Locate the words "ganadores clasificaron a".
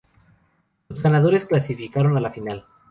1.03-2.21